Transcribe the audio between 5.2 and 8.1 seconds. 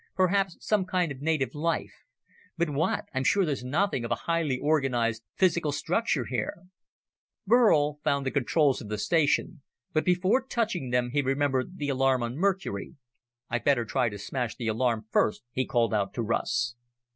physical structure here." Burl